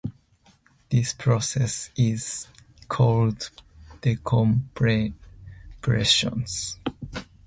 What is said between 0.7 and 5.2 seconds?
This process is called decompression.